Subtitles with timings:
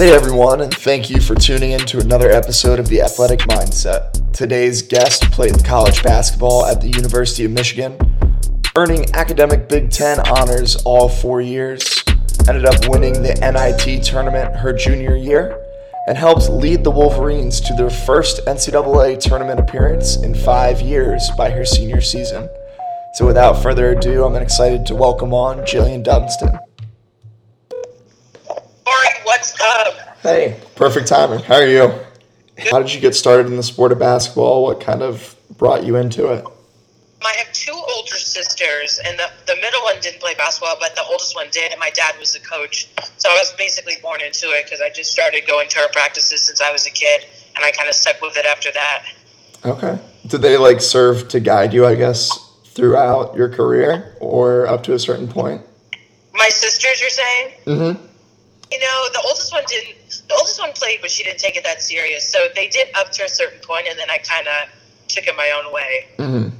[0.00, 4.32] Hey everyone, and thank you for tuning in to another episode of The Athletic Mindset.
[4.32, 7.98] Today's guest played college basketball at the University of Michigan,
[8.78, 12.02] earning academic Big Ten honors all four years,
[12.48, 15.62] ended up winning the NIT tournament her junior year,
[16.06, 21.50] and helped lead the Wolverines to their first NCAA tournament appearance in five years by
[21.50, 22.48] her senior season.
[23.12, 26.02] So without further ado, I'm excited to welcome on Jillian
[28.90, 29.22] Dunston.
[29.24, 30.18] what's up?
[30.18, 31.40] Hey, perfect timing.
[31.40, 31.92] How are you?
[32.70, 34.64] How did you get started in the sport of basketball?
[34.64, 36.44] What kind of brought you into it?
[37.22, 41.02] I have two older sisters, and the, the middle one didn't play basketball, but the
[41.02, 42.88] oldest one did, and my dad was the coach.
[43.18, 46.42] So I was basically born into it because I just started going to her practices
[46.42, 47.26] since I was a kid,
[47.56, 49.04] and I kind of stuck with it after that.
[49.64, 49.98] Okay.
[50.26, 52.30] Did they like serve to guide you, I guess,
[52.64, 55.62] throughout your career or up to a certain point?
[56.32, 57.52] My sisters, you're saying?
[57.66, 58.06] Mm-hmm.
[58.72, 60.22] You know, the oldest one didn't.
[60.28, 62.28] The oldest one played, but she didn't take it that serious.
[62.28, 64.68] So they did up to a certain point, and then I kind of
[65.08, 66.06] took it my own way.
[66.18, 66.56] Mm-hmm.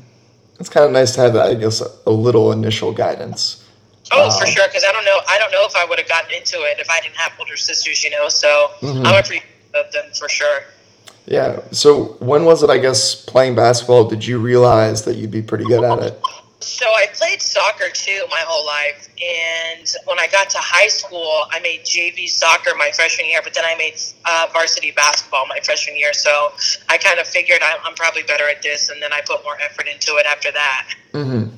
[0.59, 3.65] It's kind of nice to have, I guess, a little initial guidance.
[4.13, 4.67] Oh, um, for sure.
[4.67, 5.21] Because I don't know.
[5.29, 7.57] I don't know if I would have gotten into it if I didn't have older
[7.57, 8.03] sisters.
[8.03, 9.07] You know, so mm-hmm.
[9.07, 10.63] I'm appreciative of them for sure.
[11.27, 11.61] Yeah.
[11.71, 12.71] So when was it?
[12.71, 14.09] I guess playing basketball.
[14.09, 16.21] Did you realize that you'd be pretty good at it?
[16.61, 21.45] So I played soccer too my whole life, and when I got to high school,
[21.51, 23.95] I made JV soccer my freshman year, but then I made
[24.27, 26.13] uh, varsity basketball my freshman year.
[26.13, 26.53] So
[26.89, 29.57] I kind of figured I'm, I'm, probably better at this, and then I put more
[29.63, 30.89] effort into it after that.
[31.13, 31.55] Mm-hmm.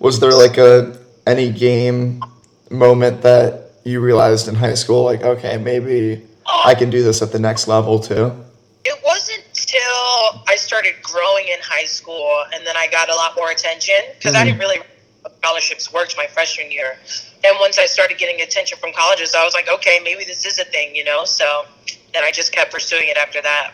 [0.00, 2.20] Was there like a any game
[2.70, 6.22] moment that you realized in high school, like okay, maybe
[6.64, 8.43] I can do this at the next level too?
[10.46, 14.34] I started growing in high school, and then I got a lot more attention because
[14.34, 14.42] mm-hmm.
[14.42, 14.80] I didn't really
[15.42, 16.98] scholarships worked my freshman year.
[17.44, 20.58] And once I started getting attention from colleges, I was like, okay, maybe this is
[20.58, 21.24] a thing, you know.
[21.24, 21.66] So
[22.12, 23.72] then I just kept pursuing it after that.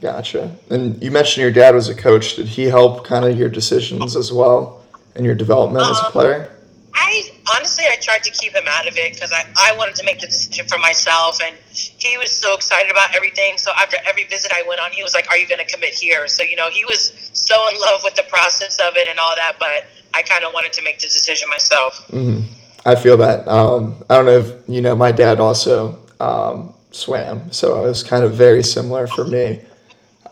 [0.00, 0.50] Gotcha.
[0.70, 2.36] And you mentioned your dad was a coach.
[2.36, 4.82] Did he help kind of your decisions as well
[5.14, 6.56] and your development um, as a um, player?
[6.94, 10.04] I honestly, I tried to keep him out of it because I, I wanted to
[10.04, 11.40] make the decision for myself.
[11.42, 13.56] And he was so excited about everything.
[13.58, 15.94] So after every visit I went on, he was like, Are you going to commit
[15.94, 16.28] here?
[16.28, 19.34] So, you know, he was so in love with the process of it and all
[19.36, 19.56] that.
[19.58, 22.06] But I kind of wanted to make the decision myself.
[22.08, 22.52] Mm-hmm.
[22.84, 23.46] I feel that.
[23.48, 27.52] Um, I don't know if you know, my dad also um, swam.
[27.52, 29.60] So it was kind of very similar for me.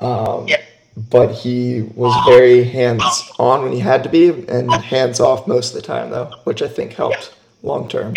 [0.00, 0.60] Um, yeah
[1.08, 5.74] but he was very hands on when he had to be and hands off most
[5.74, 8.14] of the time though which i think helped long term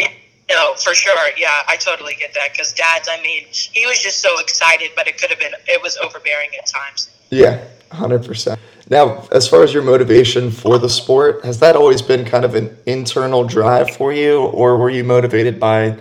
[0.49, 1.29] no for sure.
[1.37, 5.07] Yeah i totally get that because dad's i mean he was just so excited but
[5.07, 7.09] it could have been it was overbearing at times.
[7.29, 8.57] Yeah 100%
[8.89, 12.55] now as far as your motivation for the sport has that always been kind of
[12.55, 15.95] an internal drive for you or were you motivated by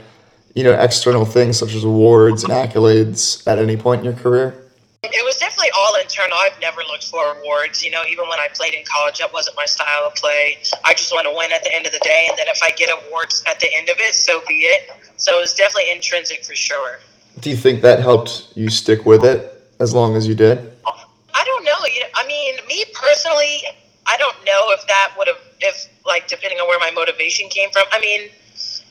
[0.55, 4.55] you know external things such as awards and accolades at any point in your career?
[5.03, 5.71] It was definitely
[6.13, 6.37] internal.
[6.39, 7.83] I've never looked for awards.
[7.83, 10.59] You know, even when I played in college, that wasn't my style of play.
[10.85, 12.71] I just want to win at the end of the day, and then if I
[12.71, 14.91] get awards at the end of it, so be it.
[15.17, 16.99] So it was definitely intrinsic for sure.
[17.41, 20.59] Do you think that helped you stick with it as long as you did?
[21.35, 21.77] I don't know.
[22.15, 23.63] I mean, me personally,
[24.07, 27.71] I don't know if that would have, if like, depending on where my motivation came
[27.71, 27.85] from.
[27.91, 28.29] I mean,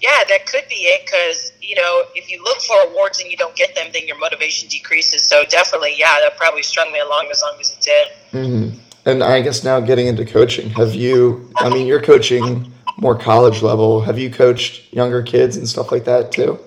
[0.01, 3.37] yeah, that could be it because, you know, if you look for awards and you
[3.37, 5.23] don't get them, then your motivation decreases.
[5.23, 8.07] So definitely, yeah, that probably strung me along as long as it did.
[8.31, 8.79] Mm-hmm.
[9.05, 13.61] And I guess now getting into coaching, have you, I mean, you're coaching more college
[13.61, 14.01] level.
[14.01, 16.59] Have you coached younger kids and stuff like that too?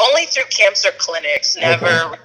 [0.00, 2.18] Only through camps or clinics, never okay.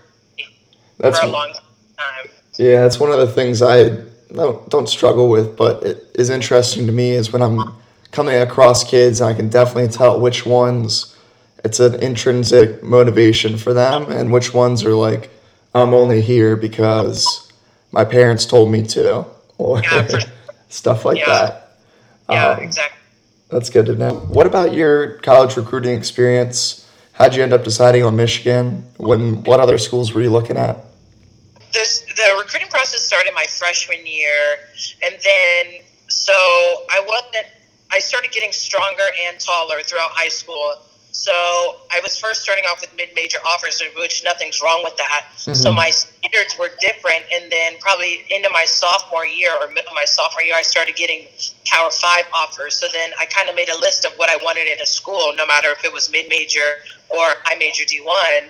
[0.97, 1.53] That's, for a long
[1.97, 2.31] time.
[2.57, 3.89] Yeah, it's one of the things I
[4.33, 7.75] don't, don't struggle with, but it is interesting to me is when I'm
[8.11, 11.15] coming across kids, I can definitely tell which ones
[11.63, 15.29] it's an intrinsic motivation for them and which ones are like,
[15.75, 17.51] I'm only here because
[17.91, 19.25] my parents told me to,
[19.57, 20.07] or yeah,
[20.69, 21.25] stuff like yeah.
[21.25, 21.77] that.
[22.29, 22.97] Yeah, um, exactly.
[23.49, 24.13] That's good to know.
[24.13, 26.87] What about your college recruiting experience?
[27.13, 28.85] How'd you end up deciding on Michigan?
[28.97, 30.77] When what other schools were you looking at?
[31.73, 34.59] This, the recruiting process started my freshman year,
[35.03, 37.47] and then so I wasn't
[37.91, 40.75] I started getting stronger and taller throughout high school.
[41.11, 41.31] So
[41.91, 45.25] I was first starting off with mid-major offers, which nothing's wrong with that.
[45.31, 45.53] Mm-hmm.
[45.53, 49.95] So my standards were different, and then probably into my sophomore year or middle of
[49.95, 51.25] my sophomore year, I started getting
[51.65, 52.77] Power Five offers.
[52.77, 55.33] So then I kind of made a list of what I wanted in a school,
[55.35, 56.77] no matter if it was mid-major
[57.09, 58.47] or I major D1.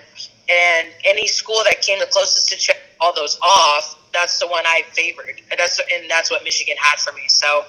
[0.50, 4.64] And any school that came the closest to check all those off, that's the one
[4.66, 5.40] I favored.
[5.50, 7.22] And that's and that's what Michigan had for me.
[7.28, 7.64] So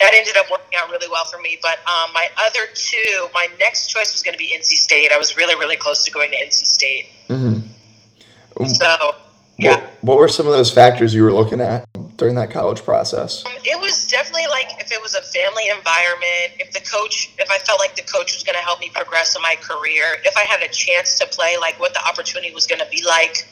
[0.00, 1.58] that ended up working out really well for me.
[1.62, 5.12] But um, my other two, my next choice was going to be NC State.
[5.12, 7.06] I was really really close to going to NC State.
[7.28, 8.66] Mm-hmm.
[8.66, 9.14] So
[9.58, 9.76] yeah.
[9.76, 11.86] What, what were some of those factors you were looking at
[12.16, 13.44] during that college process?
[13.46, 17.50] Um, it was definitely like if it was a family environment, if the coach, if
[17.50, 20.36] I felt like the coach was going to help me progress in my career, if
[20.36, 23.46] I had a chance to play, like what the opportunity was going to be like.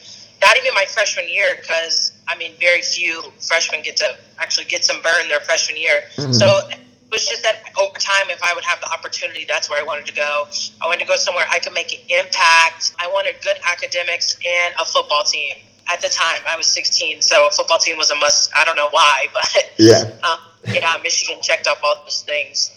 [0.45, 4.83] Not even my freshman year, because I mean, very few freshmen get to actually get
[4.83, 6.03] some burn their freshman year.
[6.17, 6.33] Mhm.
[6.33, 6.79] So it
[7.11, 10.05] was just that over time, if I would have the opportunity, that's where I wanted
[10.07, 10.47] to go.
[10.81, 12.93] I wanted to go somewhere I could make an impact.
[12.99, 15.53] I wanted good academics and a football team.
[15.91, 18.49] At the time, I was 16, so a football team was a must.
[18.55, 20.09] I don't know why, but Yeah.
[20.23, 22.71] um, yeah, Michigan checked off all those things.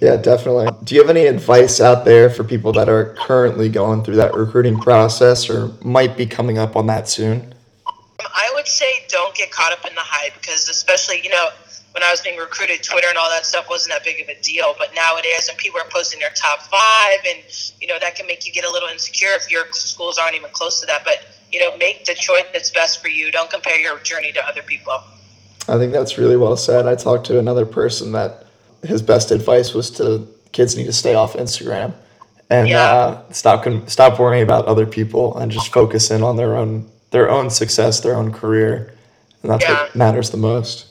[0.00, 0.68] Yeah, definitely.
[0.84, 4.34] Do you have any advice out there for people that are currently going through that
[4.34, 7.52] recruiting process or might be coming up on that soon?
[8.20, 11.48] I would say don't get caught up in the hype because, especially, you know,
[11.92, 14.40] when I was being recruited, Twitter and all that stuff wasn't that big of a
[14.40, 14.74] deal.
[14.78, 17.42] But now it is, and people are posting their top five, and,
[17.80, 20.50] you know, that can make you get a little insecure if your schools aren't even
[20.52, 21.02] close to that.
[21.04, 23.32] But, you know, make the choice that's best for you.
[23.32, 25.02] Don't compare your journey to other people.
[25.66, 26.86] I think that's really well said.
[26.86, 28.44] I talked to another person that
[28.84, 31.92] his best advice was to kids need to stay off Instagram
[32.50, 32.92] and Yeah.
[32.92, 36.86] uh, stop con- stop worrying about other people and just focus in on their own
[37.10, 38.92] their own success, their own career,
[39.42, 39.82] and that's Yeah.
[39.82, 40.84] what matters the most.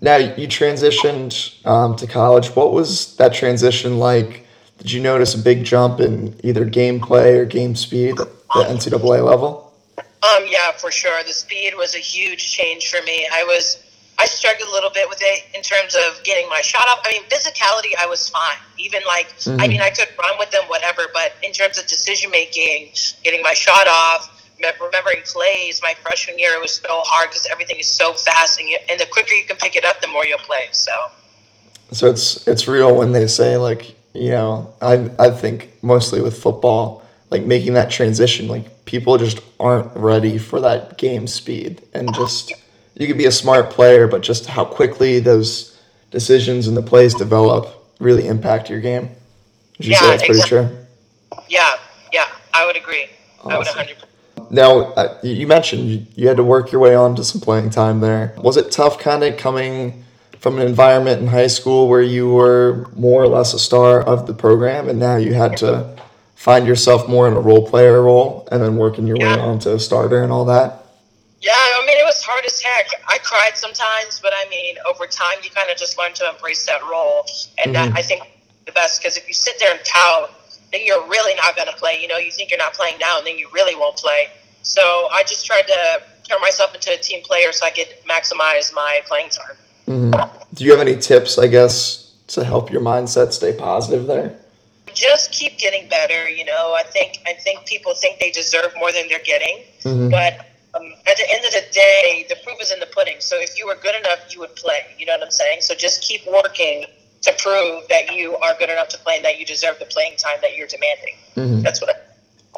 [0.00, 2.54] Now you transitioned um, to college.
[2.56, 4.46] What was that transition like?
[4.78, 9.20] Did you notice a big jump in either gameplay or game speed at the NCAA
[9.24, 9.72] level?
[9.98, 11.22] Um, yeah, for sure.
[11.24, 13.26] The speed was a huge change for me.
[13.32, 13.78] I was,
[14.18, 17.00] I struggled a little bit with it in terms of getting my shot off.
[17.04, 18.56] I mean, physicality, I was fine.
[18.78, 19.68] Even like, I Mhm.
[19.68, 21.08] mean, I could run with them, whatever.
[21.12, 22.92] But in terms of decision making,
[23.22, 24.30] getting my shot off,
[24.80, 28.68] remembering plays, my freshman year, it was so hard because everything is so fast, and,
[28.68, 30.68] you, and the quicker you can pick it up, the more you'll play.
[30.72, 30.92] So.
[31.92, 36.36] So it's it's real when they say like you know I I think mostly with
[36.42, 42.12] football like making that transition like people just aren't ready for that game speed and
[42.12, 42.52] just
[42.96, 45.78] you could be a smart player but just how quickly those
[46.10, 47.68] decisions and the plays develop
[48.00, 49.10] really impact your game.
[49.78, 50.58] Would you say Yeah, that's pretty exactly.
[50.68, 50.76] true?
[51.48, 51.74] Yeah,
[52.12, 53.06] yeah, I would agree.
[53.44, 53.76] I would Awesome.
[53.78, 53.96] 100.
[54.50, 58.00] Now, uh, you mentioned you, had to work your way on to some playing time
[58.00, 58.34] there.
[58.38, 60.04] Was it tough kind of coming
[60.38, 64.26] from an environment in high school where you were more or less a star of
[64.26, 65.96] the program and now you had to
[66.36, 69.38] find yourself more in a role player role and then working your way Yeah.
[69.40, 70.84] on to a starter and all that?
[71.40, 71.52] Yeah,
[72.26, 72.88] hard as heck.
[73.08, 76.66] I cried sometimes, but I mean, over time, you kind of just learn to embrace
[76.66, 77.24] that role.
[77.58, 77.98] And that, Mhm.
[77.98, 78.22] I think
[78.66, 80.32] the best because if you sit there and pout,
[80.72, 82.00] then you're really not going to play.
[82.00, 84.28] You know, you think you're not playing now, and then you really won't play.
[84.62, 88.74] So I just tried to turn myself into a team player so I could maximize
[88.74, 89.56] my playing time.
[89.86, 90.10] hmm
[90.54, 94.34] Do you have any tips, I guess, to help your mindset stay positive there?
[94.92, 96.28] Just keep getting better.
[96.28, 99.62] You know, I think I think people think they deserve more than they're getting.
[99.84, 100.46] hmm But
[100.76, 103.16] um, at the end of the day, the proof is in the pudding.
[103.20, 104.94] So if you were good enough, you would play.
[104.98, 105.60] You know what I'm saying?
[105.62, 106.86] So just keep working
[107.22, 110.16] to prove that you are good enough to play and that you deserve the playing
[110.16, 111.14] time that you're demanding.
[111.34, 111.94] hmm That's what I.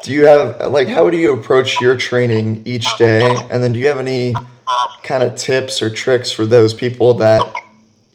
[0.03, 3.35] Do you have, like, how do you approach your training each day?
[3.49, 4.35] And then do you have any
[5.03, 7.45] kind of tips or tricks for those people that,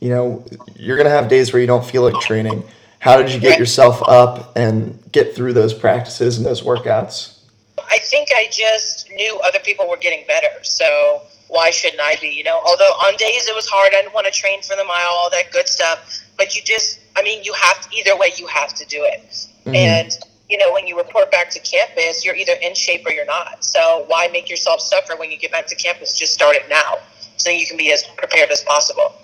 [0.01, 0.45] you know,
[0.77, 2.65] you're going to have days where you don't feel like training?
[3.01, 7.39] How did you get yourself up and get through those practices and those workouts?
[7.79, 10.63] I think I just knew other people were getting better.
[10.63, 12.29] So why shouldn't I be?
[12.29, 14.85] You know, although on days it was hard, I didn't want to train for the
[14.85, 16.21] mile, all that good stuff.
[16.37, 19.23] But you just, I mean, you have to, either way, you have to do it.
[19.67, 19.75] Mhm.
[19.75, 23.27] And, you know, when you report back to campus, you're either in shape or you're
[23.27, 23.65] not.
[23.65, 26.17] So why make yourself suffer when you get back to campus?
[26.19, 26.99] Just start it now
[27.37, 29.15] so you can be as prepared as possible.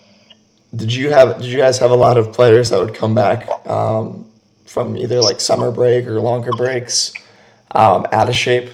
[0.75, 3.49] Did you have, did you guys have a lot of players that would come back
[3.67, 4.25] um,
[4.67, 7.13] from either like summer break or longer breaks
[7.73, 8.71] um, out of shape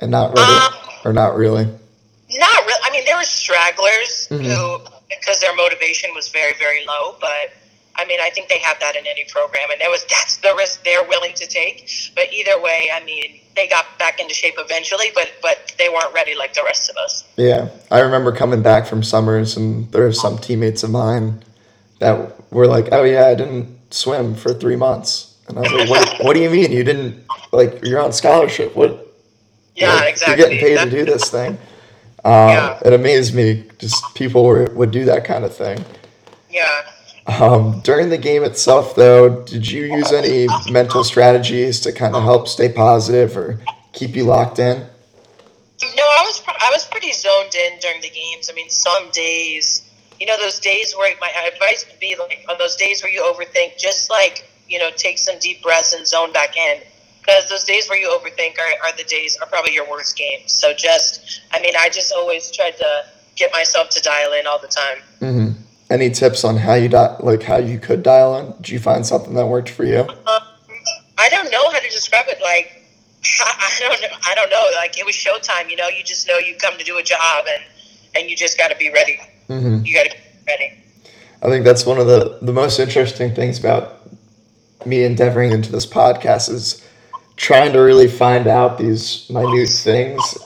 [0.00, 0.72] and not ready Um,
[1.04, 1.64] or not really?
[1.64, 2.80] Not really.
[2.84, 4.44] I mean, there were stragglers Mhm.
[4.44, 7.16] who, because their motivation was very, very low.
[7.20, 7.52] But
[7.98, 10.54] I mean, I think they have that in any program, and there was that's the
[10.54, 11.88] risk they're willing to take.
[12.14, 16.12] But either way, I mean, they got back into shape eventually, but but they weren't
[16.12, 17.24] ready like the rest of us.
[17.36, 21.42] Yeah, I remember coming back from summers, and there were some teammates of mine
[22.00, 25.88] that were like, "Oh yeah, I didn't swim for three months," and I was like,
[25.88, 26.24] "What?
[26.24, 27.24] what do you mean you didn't?
[27.52, 28.74] Like you're on scholarship?
[28.76, 29.14] What?
[29.74, 30.36] Yeah, like, exactly.
[30.36, 31.58] You're getting paid to do this thing."
[32.24, 32.78] Um, Yeah.
[32.84, 33.64] It amazed me.
[33.78, 35.84] Just people were, would do that kind of thing.
[36.50, 36.82] Yeah.
[37.28, 42.22] Um, during the game itself, though, did you use any mental strategies to kind of
[42.22, 43.60] help stay positive or
[43.92, 44.78] keep you locked in?
[45.82, 46.42] No, I was.
[46.48, 48.48] I was pretty zoned in during the games.
[48.50, 49.82] I mean, some days,
[50.18, 53.22] you know, those days where my advice would be like on those days where you
[53.22, 56.80] overthink, just like you know, take some deep breaths and zone back in.
[57.20, 60.52] Because those days where you overthink are, are the days are probably your worst games.
[60.52, 63.04] So just, I mean, I just always tried to
[63.34, 64.98] get myself to dial in all the time.
[65.20, 65.62] Mm-hmm.
[65.90, 68.52] Any tips on how you di- like how you could dial in?
[68.56, 70.00] Did you find something that worked for you?
[70.00, 70.42] Um,
[71.18, 72.40] I don't know how to describe it.
[72.42, 72.86] Like
[73.40, 74.08] I don't know.
[74.26, 74.70] I don't know.
[74.76, 75.70] Like it was showtime.
[75.70, 77.62] You know, you just know you come to do a job, and
[78.14, 79.18] and you just got to be ready.
[79.48, 79.84] Mm-hmm.
[79.84, 80.82] You got to be ready.
[81.42, 84.05] I think that's one of the the most interesting things about
[84.84, 86.86] me endeavoring into this podcast is
[87.36, 90.38] trying to really find out these minute things.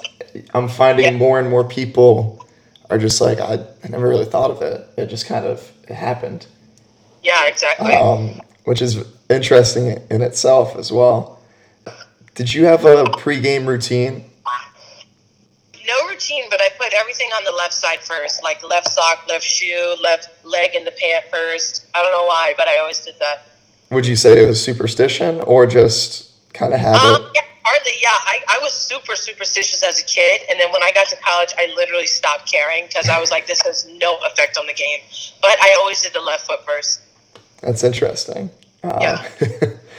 [0.54, 2.46] I'm finding more and more people
[2.90, 4.86] are just like I, I never really thought of it.
[4.96, 6.46] It just kind of it happened.
[7.22, 7.92] Yeah, exactly.
[7.92, 11.40] Um, which is interesting in itself as well.
[12.34, 14.24] Did you have a pregame routine?
[15.86, 19.44] No routine, but I put everything on the left side first, like left sock, left
[19.44, 21.86] shoe, left leg in the pant first.
[21.94, 23.49] I don't know why, but I always did that.
[23.90, 27.00] Would you say it was superstition or just kind of habit?
[27.00, 27.92] Um, yeah, hardly.
[28.00, 31.16] Yeah, I, I was super superstitious as a kid, and then when I got to
[31.16, 34.74] college, I literally stopped caring because I was like, this has no effect on the
[34.74, 35.00] game.
[35.42, 37.00] But I always did the left foot first.
[37.62, 38.50] That's interesting.
[38.84, 39.28] Uh, yeah.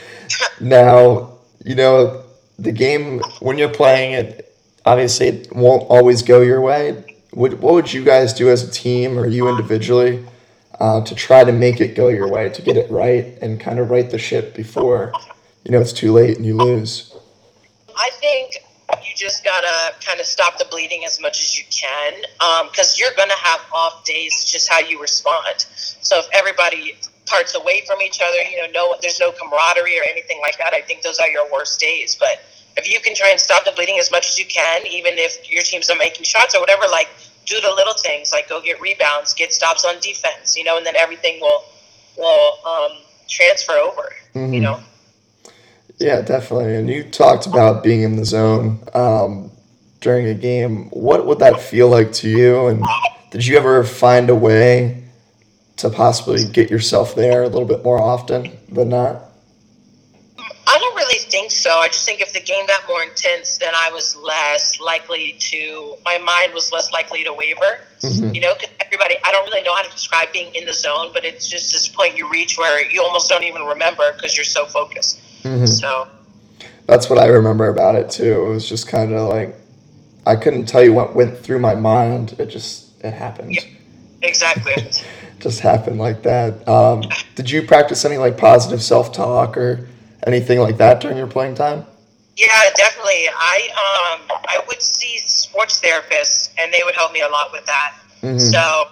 [0.60, 1.32] now,
[1.64, 2.24] you know,
[2.58, 4.56] the game, when you're playing it,
[4.86, 7.04] obviously it won't always go your way.
[7.32, 10.24] What, what would you guys do as a team or you individually
[10.82, 13.78] uh, to try to make it go your way, to get it right and kind
[13.78, 15.12] of right the ship before,
[15.64, 17.14] you know, it's too late and you lose?
[17.96, 18.56] I think
[18.90, 22.14] you just gotta kind of stop the bleeding as much as you can
[22.68, 24.44] because um, you're gonna have off days.
[24.44, 25.66] Just how you respond.
[26.02, 26.96] So if everybody
[27.26, 28.42] parts away from each other.
[28.50, 30.74] You know, no, there's no camaraderie or anything like that.
[30.74, 32.16] I think those are your worst days.
[32.18, 32.42] But
[32.76, 35.50] if you can try and stop the bleeding as much as you can, even if
[35.50, 37.08] your team's not making shots or whatever, like
[37.46, 40.86] do the little things, like go get rebounds, get stops on defense, you know, and
[40.86, 41.64] then everything will
[42.16, 42.92] will um,
[43.28, 44.12] transfer over.
[44.34, 44.54] Mm-hmm.
[44.54, 44.80] You know.
[45.98, 46.74] Yeah, definitely.
[46.74, 49.52] And you talked about being in the zone um,
[50.00, 50.88] during a game.
[50.90, 52.66] What would that feel like to you?
[52.66, 52.84] And
[53.30, 55.04] did you ever find a way
[55.76, 59.22] to possibly get yourself there a little bit more often than not?
[60.72, 61.70] I don't really think so.
[61.70, 65.96] I just think if the game got more intense, then I was less likely to,
[66.02, 67.80] my mind was less likely to waver.
[68.00, 68.34] Mm-hmm.
[68.34, 71.10] You know, because everybody, I don't really know how to describe being in the zone,
[71.12, 74.44] but it's just this point you reach where you almost don't even remember because you're
[74.44, 75.20] so focused.
[75.42, 75.66] Mm-hmm.
[75.66, 76.08] So
[76.86, 78.46] that's what I remember about it too.
[78.46, 79.54] It was just kind of like,
[80.26, 82.34] I couldn't tell you what went through my mind.
[82.38, 83.52] It just, it happened.
[83.52, 83.64] Yeah,
[84.22, 84.74] exactly.
[85.38, 86.66] just happened like that.
[86.66, 87.02] Um,
[87.34, 89.86] did you practice any like positive self talk or
[90.26, 91.84] anything like that during your playing time?
[92.36, 93.28] Yeah, definitely.
[93.28, 97.66] I um I would see sports therapists, and they would help me a lot with
[97.66, 97.94] that.
[98.22, 98.38] Mm-hmm.
[98.38, 98.84] So,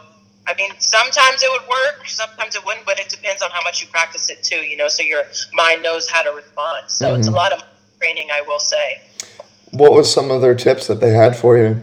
[0.47, 3.81] I mean, sometimes it would work, sometimes it wouldn't, but it depends on how much
[3.81, 4.57] you practice it too.
[4.57, 5.23] You know, so your
[5.55, 6.91] mind knows how to respond.
[6.91, 7.21] So mm-hmm.
[7.21, 7.63] it's a lot of
[7.99, 9.01] training, I will say.
[9.71, 11.81] What was some of their tips that they had for you?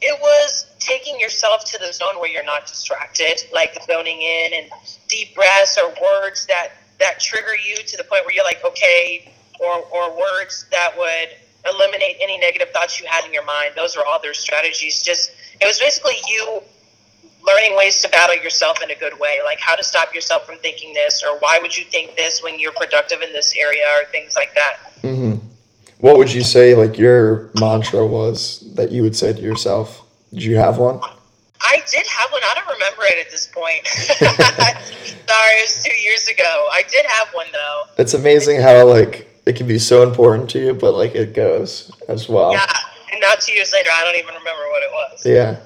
[0.00, 4.70] It was taking yourself to the zone where you're not distracted, like zoning in and
[5.08, 9.32] deep breaths or words that that trigger you to the point where you're like, okay,
[9.60, 11.28] or or words that would
[11.72, 13.72] eliminate any negative thoughts you had in your mind.
[13.76, 15.02] Those are all their strategies.
[15.02, 16.62] Just it was basically you
[17.46, 20.56] learning ways to battle yourself in a good way, like how to stop yourself from
[20.58, 24.04] thinking this, or why would you think this when you're productive in this area, or
[24.10, 24.76] things like that.
[25.02, 25.46] Mm-hmm.
[25.98, 30.04] What would you say, like your mantra was that you would say to yourself?
[30.32, 31.00] Did you have one?
[31.60, 32.42] I did have one.
[32.44, 33.86] I don't remember it at this point.
[33.86, 36.68] Sorry, it was two years ago.
[36.72, 37.82] I did have one though.
[37.98, 41.90] It's amazing how like it can be so important to you, but like it goes
[42.08, 42.52] as well.
[42.52, 42.66] Yeah,
[43.12, 45.26] and now two years later, I don't even remember what it was.
[45.26, 45.60] Yeah.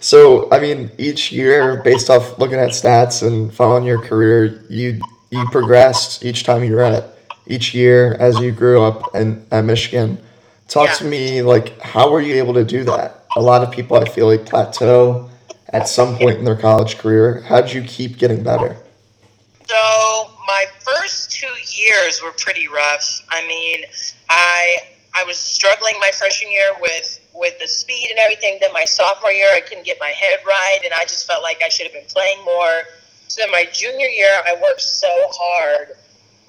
[0.00, 5.00] So I mean, each year, based off looking at stats and following your career, you
[5.30, 9.64] you progressed each time you were at each year as you grew up in at
[9.64, 10.18] Michigan.
[10.68, 10.94] Talk yeah.
[10.94, 13.16] to me like how were you able to do that?
[13.36, 15.30] a lot of people I feel like plateau
[15.70, 17.42] at some point in their college career.
[17.42, 18.76] How did you keep getting better?
[19.66, 23.26] So my first two years were pretty rough.
[23.28, 23.84] I mean,
[24.28, 24.78] I
[25.14, 28.58] I was struggling my freshman year with with the speed and everything.
[28.60, 31.60] Then my sophomore year, I couldn't get my head right, and I just felt like
[31.64, 32.82] I should have been playing more.
[33.28, 35.96] So my junior year, I worked so hard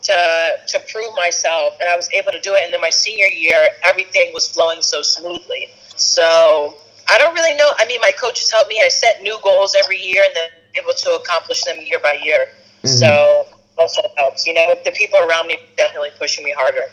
[0.04, 2.62] to to prove myself, and I was able to do it.
[2.64, 5.70] And then my senior year, everything was flowing so smoothly.
[5.96, 6.78] So
[7.10, 7.72] I don't really know.
[7.78, 8.82] I mean, my coaches helped me.
[8.84, 12.48] I set new goals every year and then able to accomplish them year by year.
[12.84, 12.88] Mm-hmm.
[12.88, 13.48] So
[13.78, 14.46] also helps.
[14.46, 16.84] You know, the people around me definitely pushing me harder.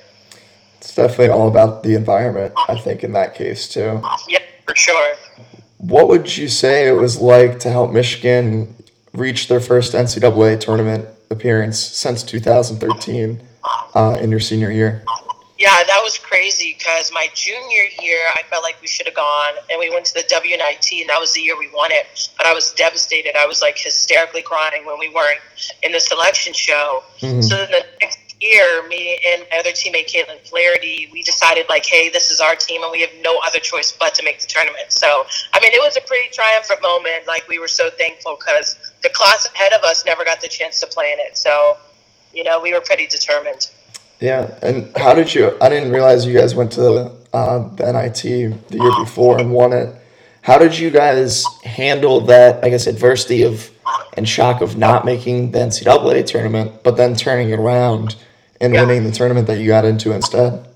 [0.78, 2.52] It's definitely all about the environment.
[2.68, 4.02] I think in that case too.
[4.28, 5.16] Yep, For sure.
[5.78, 8.74] What would you say it was like to help Michigan
[9.12, 13.40] reach their first NCAA tournament appearance since 2013
[13.94, 15.02] uh, in your senior year?
[15.64, 19.54] Yeah, that was crazy because my junior year, I felt like we should have gone,
[19.70, 22.28] and we went to the WNIT, and that was the year we won it.
[22.36, 23.34] But I was devastated.
[23.34, 25.40] I was like hysterically crying when we weren't
[25.82, 27.02] in the selection show.
[27.20, 27.40] Mm-hmm.
[27.40, 32.10] So the next year, me and my other teammate Katelynn Flaherty, we decided like, hey,
[32.10, 34.92] this is our team, and we have no other choice but to make the tournament.
[34.92, 37.26] So, I mean, it was a pretty triumphant moment.
[37.26, 40.78] Like we were so thankful because the class ahead of us never got the chance
[40.80, 41.38] to play in it.
[41.38, 41.78] So,
[42.34, 43.70] you know, we were pretty determined.
[44.20, 45.56] Yeah, and how did you?
[45.60, 48.22] I didn't realize you guys went to uh, the NIT
[48.68, 49.94] the year before and won it.
[50.42, 52.62] How did you guys handle that?
[52.64, 53.70] I guess adversity of
[54.16, 58.16] and shock of not making the NCAA tournament, but then turning it around
[58.60, 58.82] and yeah.
[58.82, 60.66] winning the tournament that you got into instead.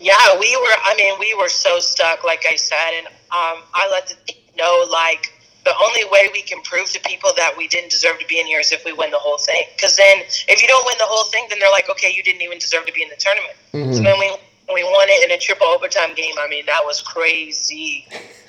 [0.00, 0.76] Yeah, we were.
[0.84, 4.86] I mean, we were so stuck, like I said, and um, I let the know
[4.90, 5.32] like
[5.68, 8.46] the only way we can prove to people that we didn't deserve to be in
[8.46, 9.64] here is if we win the whole thing.
[9.76, 12.40] Because then, if you don't win the whole thing, then they're like, okay, you didn't
[12.40, 13.54] even deserve to be in the tournament.
[13.74, 13.92] Mm-hmm.
[13.92, 14.34] So then we
[14.72, 16.34] we won it in a triple overtime game.
[16.38, 18.06] I mean, that was crazy.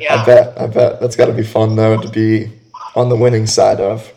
[0.00, 0.60] yeah, I bet.
[0.60, 2.50] I bet that's got to be fun though to be
[2.96, 4.12] on the winning side of.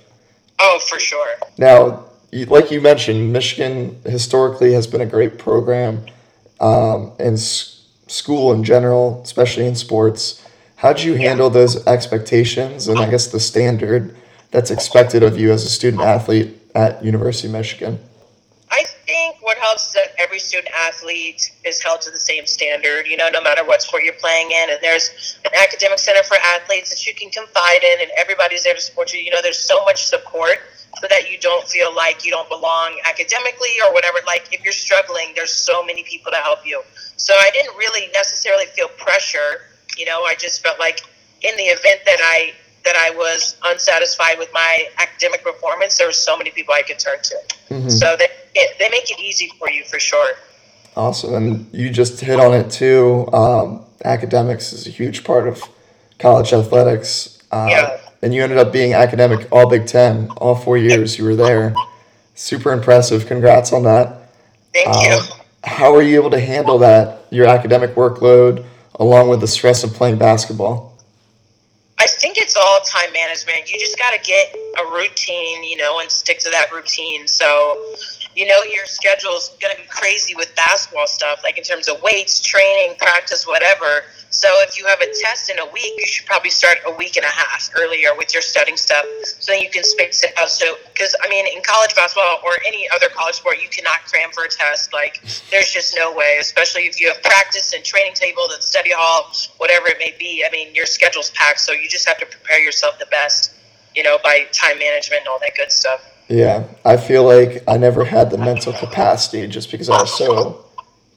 [0.59, 1.35] Oh, for sure.
[1.59, 6.05] Now, like you mentioned, Michigan historically has been a great program,
[6.59, 10.43] um, and s- school in general, especially in sports.
[10.79, 14.15] How do you handle those expectations and I guess the standard
[14.51, 18.00] that's expected of you as a student athlete at University of Michigan?
[18.71, 23.07] I think what helps is that every student athlete is held to the same standard,
[23.07, 24.69] you know, no matter what sport you're playing in.
[24.69, 28.74] And there's an academic center for athletes that you can confide in, and everybody's there
[28.74, 29.19] to support you.
[29.19, 30.59] You know, there's so much support
[31.01, 34.19] so that you don't feel like you don't belong academically or whatever.
[34.25, 36.81] Like, if you're struggling, there's so many people to help you.
[37.17, 39.65] So I didn't really necessarily feel pressure
[39.98, 41.01] you know, I just felt like
[41.41, 42.53] in the event that I
[42.86, 47.00] that I was unsatisfied with my academic performance, there were so many people I could
[47.00, 47.36] turn to.
[47.69, 47.89] Mm-hmm.
[47.89, 48.27] So they
[48.79, 50.34] they make it easy for you for sure.
[50.96, 53.27] Awesome, and you just hit on it too.
[53.31, 55.61] Um, academics is a huge part of
[56.18, 57.42] college athletics.
[57.51, 58.00] Uh, yeah.
[58.22, 61.74] And you ended up being academic all Big Ten, all four years you were there.
[62.35, 63.25] Super impressive.
[63.27, 64.31] Congrats on that.
[64.74, 65.20] Thank uh, you.
[65.63, 68.66] How are you able to handle that, your academic workload,
[69.00, 70.98] along with the stress of playing basketball?
[72.00, 73.72] I think it's all time management.
[73.72, 77.27] You just got to get a routine, you know, and stick to that routine.
[77.27, 77.94] So,
[78.35, 82.01] you know, your schedule's going to be crazy with basketball stuff, like in terms of
[82.01, 84.03] weights, training, practice, whatever.
[84.31, 87.18] So if you have a test in a week, you should probably start a week
[87.18, 90.50] and a half earlier with your studying stuff, so then you can space it out.
[90.50, 94.29] So, because I mean, in college basketball or any other college sport, you cannot cram
[94.31, 94.94] for a test.
[94.94, 96.37] Like, there's just no way.
[96.39, 100.44] Especially if you have practice and training table and study hall, whatever it may be.
[100.48, 103.53] I mean, your schedule's packed, so you just have to prepare yourself the best,
[103.96, 106.05] you know, by time management and all that good stuff.
[106.27, 110.65] Yeah, I feel like I never had the mental capacity just because I was so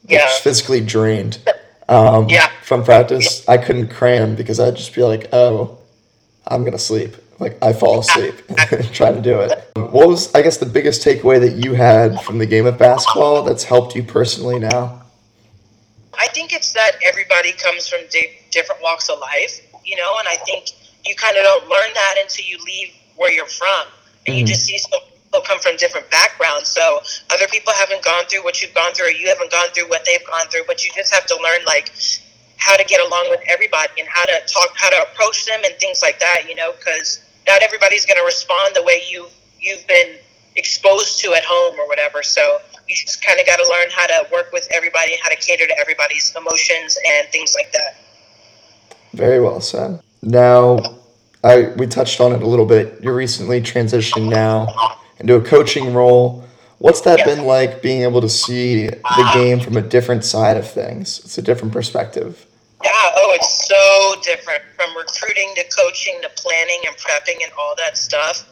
[0.08, 0.30] yeah.
[0.38, 1.38] physically drained
[1.88, 2.48] um, yeah.
[2.62, 3.48] from practice.
[3.48, 5.78] I couldn't cram because I'd just be like, oh,
[6.46, 7.16] I'm going to sleep.
[7.38, 8.34] Like, I fall asleep
[8.92, 9.70] trying to do it.
[9.74, 13.42] What was, I guess, the biggest takeaway that you had from the game of basketball
[13.42, 15.02] that's helped you personally now?
[16.14, 20.28] I think it's that everybody comes from di- different walks of life, you know, and
[20.28, 20.66] I think
[21.04, 23.86] you kind of don't learn that until you leave where you're from.
[24.26, 24.40] And mm-hmm.
[24.40, 24.98] you just see so
[25.32, 26.68] people come from different backgrounds.
[26.68, 29.88] So other people haven't gone through what you've gone through, or you haven't gone through
[29.88, 30.64] what they've gone through.
[30.66, 31.92] But you just have to learn like
[32.58, 35.74] how to get along with everybody and how to talk, how to approach them, and
[35.76, 36.44] things like that.
[36.48, 39.26] You know, because not everybody's going to respond the way you
[39.60, 40.16] you've been
[40.56, 42.22] exposed to at home or whatever.
[42.22, 45.36] So you just kind of got to learn how to work with everybody, how to
[45.36, 47.96] cater to everybody's emotions and things like that.
[49.14, 50.00] Very well said.
[50.22, 50.78] Now,
[51.42, 53.02] I we touched on it a little bit.
[53.02, 56.44] You're recently transitioning now into a coaching role.
[56.78, 57.26] What's that yeah.
[57.26, 61.20] been like being able to see the game from a different side of things?
[61.20, 62.46] It's a different perspective.
[62.82, 67.74] Yeah, oh, it's so different from recruiting to coaching to planning and prepping and all
[67.76, 68.48] that stuff.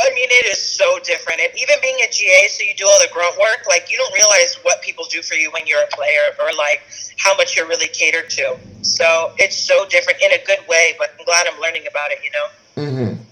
[0.00, 1.40] I mean, it is so different.
[1.40, 4.12] And even being a GA, so you do all the grunt work, like you don't
[4.14, 6.82] realize what people do for you when you're a player or like
[7.16, 8.56] how much you're really catered to.
[8.82, 12.18] So it's so different in a good way, but I'm glad I'm learning about it,
[12.24, 12.46] you know?
[12.90, 13.22] Mm-hmm.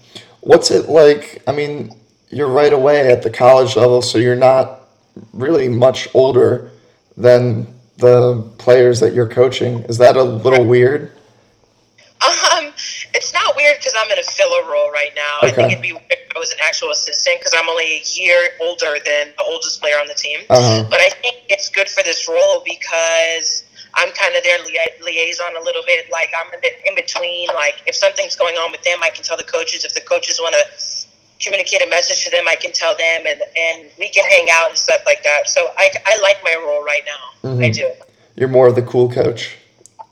[0.41, 1.41] What's it like?
[1.47, 1.91] I mean,
[2.29, 4.81] you're right away at the college level, so you're not
[5.33, 6.71] really much older
[7.15, 9.79] than the players that you're coaching.
[9.83, 11.11] Is that a little weird?
[12.21, 12.73] Um,
[13.13, 15.37] it's not weird because I'm in a filler role right now.
[15.43, 15.47] Okay.
[15.47, 18.03] I think it'd be weird if I was an actual assistant because I'm only a
[18.13, 20.41] year older than the oldest player on the team.
[20.49, 20.85] Uh-huh.
[20.89, 23.63] But I think it's good for this role because
[23.93, 26.11] I'm kind of their lia- liaison a little bit.
[26.11, 27.47] Like I'm in, in between.
[27.47, 29.85] Like if something's going on with them, I can tell the coaches.
[29.85, 31.06] If the coaches want to
[31.39, 34.69] communicate a message to them, I can tell them, and and we can hang out
[34.69, 35.49] and stuff like that.
[35.49, 37.49] So I, I like my role right now.
[37.49, 37.63] Mm-hmm.
[37.63, 37.91] I do.
[38.35, 39.55] You're more of the cool coach.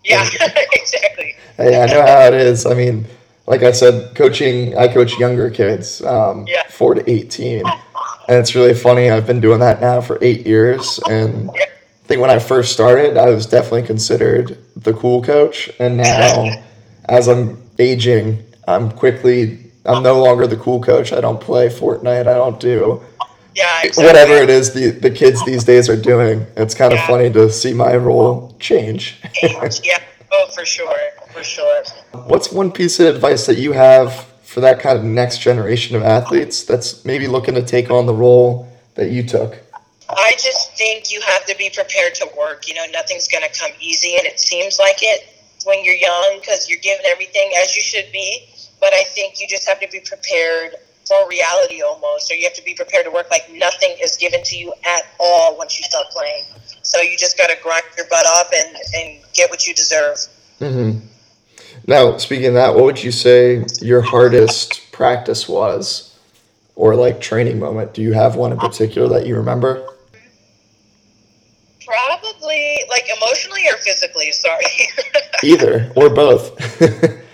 [0.03, 0.27] Yeah,
[0.73, 1.35] exactly.
[1.57, 2.65] Hey, I know how it is.
[2.65, 3.05] I mean,
[3.47, 4.77] like I said, coaching.
[4.77, 6.63] I coach younger kids, um, yeah.
[6.69, 7.63] four to eighteen,
[8.27, 9.09] and it's really funny.
[9.09, 11.51] I've been doing that now for eight years, and.
[11.55, 11.65] Yeah
[12.05, 16.63] I think when I first started, I was definitely considered the cool coach, and now,
[17.09, 21.13] as I'm aging, I'm quickly I'm no longer the cool coach.
[21.13, 22.27] I don't play Fortnite.
[22.27, 23.03] I don't do
[23.55, 24.05] yeah, exactly.
[24.05, 26.45] whatever it is the the kids these days are doing.
[26.57, 27.07] It's kind of yeah.
[27.07, 29.17] funny to see my role change.
[29.41, 29.97] yeah,
[30.31, 30.97] oh for sure,
[31.31, 31.83] for sure.
[32.25, 36.03] What's one piece of advice that you have for that kind of next generation of
[36.03, 39.57] athletes that's maybe looking to take on the role that you took?
[40.09, 42.67] I just think you have to be prepared to work.
[42.67, 45.29] You know, nothing's going to come easy, and it seems like it
[45.63, 48.49] when you're young because you're given everything as you should be.
[48.85, 50.75] But I think you just have to be prepared
[51.07, 54.43] for reality almost, or you have to be prepared to work like nothing is given
[54.43, 56.43] to you at all once you start playing.
[56.83, 60.17] So you just got to grind your butt off and, and get what you deserve.
[60.59, 60.99] Mm-hmm.
[61.87, 66.15] Now, speaking of that, what would you say your hardest practice was,
[66.75, 67.95] or like training moment?
[67.95, 69.83] Do you have one in particular that you remember?
[71.83, 74.31] Probably like emotionally or physically.
[74.31, 74.63] Sorry.
[75.43, 76.53] Either or both.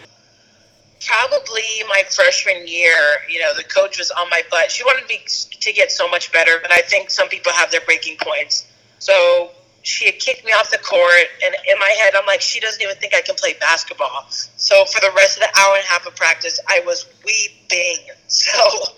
[1.11, 2.95] Probably my freshman year.
[3.29, 4.71] You know, the coach was on my butt.
[4.71, 7.81] She wanted me to get so much better, but I think some people have their
[7.81, 8.65] breaking points.
[8.99, 9.51] So
[9.83, 12.81] she had kicked me off the court, and in my head, I'm like, she doesn't
[12.81, 14.27] even think I can play basketball.
[14.29, 17.97] So for the rest of the hour and a half of practice, I was weeping.
[18.31, 18.49] So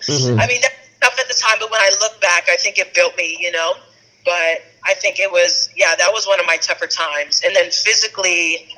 [0.06, 0.38] mm-hmm.
[0.38, 2.94] I mean, that's tough at the time, but when I look back, I think it
[2.94, 3.36] built me.
[3.40, 3.74] You know,
[4.24, 7.42] but I think it was, yeah, that was one of my tougher times.
[7.44, 8.68] And then physically,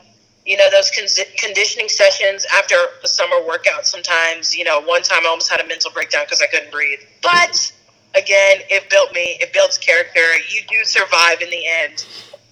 [0.47, 5.25] you know, those con- conditioning sessions after a summer workout, sometimes, you know, one time
[5.25, 7.01] I almost had a mental breakdown because I couldn't breathe.
[7.21, 7.73] But
[8.15, 10.21] again, it built me, it builds character.
[10.49, 12.07] You do survive in the end.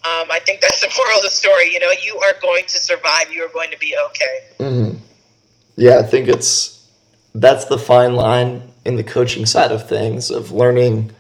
[0.04, 1.72] Um, I think that's the moral of the story.
[1.72, 3.32] You know, you are going to survive.
[3.32, 4.40] You are going to be okay.
[4.58, 4.98] Mm-hmm.
[5.76, 6.88] Yeah, I think it's
[7.34, 11.12] that's the fine line in the coaching side of things of learning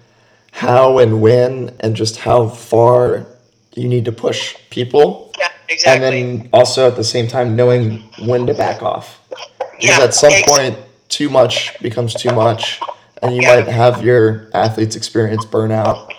[0.52, 3.26] how and when and just how far
[3.74, 5.32] you need to push people.
[5.38, 6.22] Yeah, exactly.
[6.22, 9.20] And then also at the same time knowing when to back off.
[9.28, 12.80] Because yeah, at some point too much becomes too much
[13.22, 13.56] and you yeah.
[13.56, 16.12] might have your athletes experience burnout.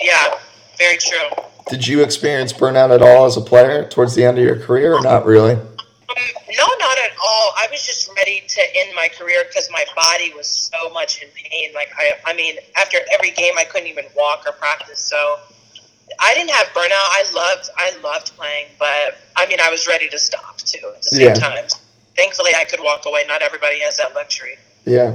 [0.00, 0.34] Yeah,
[0.78, 1.44] very true.
[1.68, 4.94] Did you experience burnout at all as a player towards the end of your career
[4.94, 5.52] or not really?
[5.52, 5.58] Um,
[6.58, 7.54] no, not at all.
[7.56, 11.28] I was just ready to end my career because my body was so much in
[11.34, 11.72] pain.
[11.74, 15.00] Like I, I mean, after every game, I couldn't even walk or practice.
[15.00, 15.38] So
[16.18, 16.88] I didn't have burnout.
[16.90, 21.02] I loved, I loved playing, but I mean, I was ready to stop too at
[21.02, 21.34] the same yeah.
[21.34, 21.64] time.
[22.16, 23.24] Thankfully, I could walk away.
[23.26, 24.56] Not everybody has that luxury.
[24.84, 25.14] Yeah,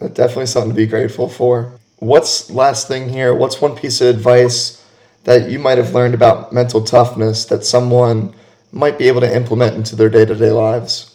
[0.00, 1.72] definitely something to be grateful for.
[1.98, 3.34] What's last thing here?
[3.34, 4.84] What's one piece of advice
[5.24, 8.34] that you might have learned about mental toughness that someone
[8.72, 11.10] might be able to implement into their day to day lives?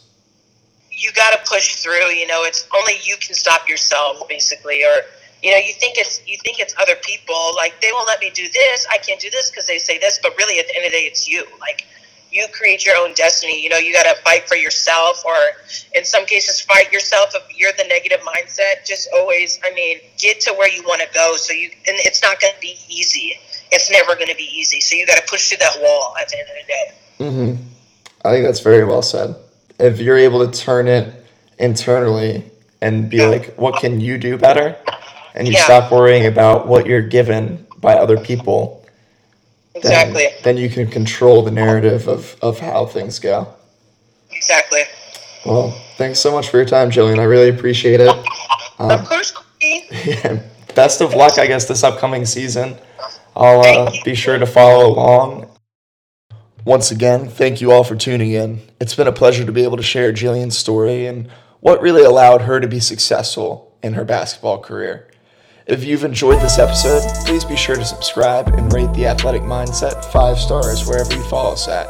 [0.92, 2.12] You got to push through.
[2.12, 4.84] You know, it's only you can stop yourself, basically.
[4.84, 5.02] Or
[5.42, 7.54] you know, you think it's you think it's other people.
[7.56, 8.86] Like they won't let me do this.
[8.90, 10.20] I can't do this because they say this.
[10.22, 11.46] But really, at the end of the day, it's you.
[11.60, 11.86] Like
[12.32, 13.62] you create your own destiny.
[13.62, 15.36] You know, you got to fight for yourself, or
[15.96, 18.86] in some cases, fight yourself if you're the negative mindset.
[18.86, 21.36] Just always, I mean, get to where you want to go.
[21.38, 23.34] So you, and it's not going to be easy.
[23.72, 24.82] It's never going to be easy.
[24.82, 27.56] So you got to push through that wall at the end of the day.
[27.56, 27.64] Mm-hmm.
[28.26, 29.36] I think that's very well said.
[29.80, 31.26] If you're able to turn it
[31.58, 32.44] internally
[32.82, 34.76] and be like, what can you do better?
[35.40, 35.64] And you yeah.
[35.64, 38.86] stop worrying about what you're given by other people.
[39.74, 40.28] Exactly.
[40.44, 43.52] Then, then you can control the narrative of, of how things go.
[44.32, 44.82] Exactly.
[45.46, 47.20] Well, thanks so much for your time, Jillian.
[47.20, 48.10] I really appreciate it.
[48.78, 50.44] Um, of course, yeah,
[50.76, 52.78] Best of luck, I guess, this upcoming season.
[53.36, 55.50] I'll uh, be sure to follow along
[56.70, 58.62] once again, thank you all for tuning in.
[58.80, 61.28] It's been a pleasure to be able to share Jillian's story and
[61.62, 65.09] what really allowed her to be successful in her basketball career.
[65.70, 70.04] If you've enjoyed this episode, please be sure to subscribe and rate the Athletic Mindset
[70.06, 71.88] five stars wherever you follow us at.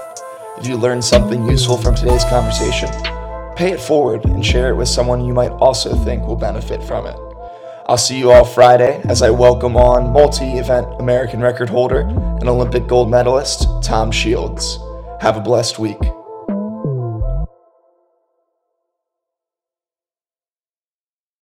[0.58, 2.89] If you learned something useful from today's conversation,
[3.56, 7.08] pay it forward and share it with someone you might also think will benefit from
[7.08, 7.15] it.
[7.86, 12.50] I'll see you all Friday as I welcome on multi event American record holder and
[12.50, 14.78] Olympic gold medalist Tom Shields.
[15.22, 16.02] Have a blessed week.